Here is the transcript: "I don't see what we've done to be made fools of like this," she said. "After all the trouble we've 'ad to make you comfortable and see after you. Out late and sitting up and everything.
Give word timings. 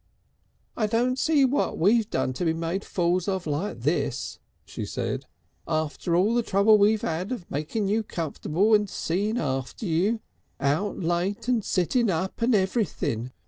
"I 0.75 0.87
don't 0.87 1.19
see 1.19 1.45
what 1.45 1.77
we've 1.77 2.09
done 2.09 2.33
to 2.33 2.43
be 2.43 2.53
made 2.53 2.83
fools 2.83 3.27
of 3.27 3.45
like 3.45 3.81
this," 3.81 4.39
she 4.65 4.83
said. 4.83 5.25
"After 5.67 6.15
all 6.15 6.33
the 6.33 6.41
trouble 6.41 6.79
we've 6.79 7.03
'ad 7.03 7.29
to 7.29 7.43
make 7.51 7.75
you 7.75 8.01
comfortable 8.01 8.73
and 8.73 8.89
see 8.89 9.31
after 9.37 9.85
you. 9.85 10.19
Out 10.59 10.97
late 10.97 11.47
and 11.47 11.63
sitting 11.63 12.09
up 12.09 12.41
and 12.41 12.55
everything. 12.55 13.31